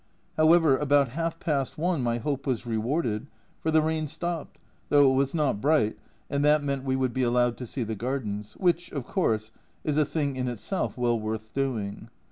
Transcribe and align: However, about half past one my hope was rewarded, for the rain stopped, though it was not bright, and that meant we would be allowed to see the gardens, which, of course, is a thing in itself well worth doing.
However, 0.35 0.77
about 0.77 1.09
half 1.09 1.39
past 1.39 1.77
one 1.77 2.01
my 2.01 2.17
hope 2.17 2.47
was 2.47 2.65
rewarded, 2.65 3.27
for 3.59 3.69
the 3.69 3.83
rain 3.83 4.07
stopped, 4.07 4.57
though 4.89 5.11
it 5.11 5.15
was 5.15 5.35
not 5.35 5.61
bright, 5.61 5.95
and 6.27 6.43
that 6.43 6.63
meant 6.63 6.83
we 6.83 6.95
would 6.95 7.13
be 7.13 7.21
allowed 7.21 7.55
to 7.57 7.67
see 7.67 7.83
the 7.83 7.93
gardens, 7.93 8.53
which, 8.53 8.91
of 8.93 9.05
course, 9.05 9.51
is 9.83 9.97
a 9.99 10.03
thing 10.05 10.37
in 10.37 10.47
itself 10.47 10.97
well 10.97 11.19
worth 11.19 11.53
doing. 11.53 12.09